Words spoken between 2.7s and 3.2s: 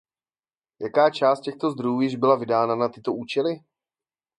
na tyto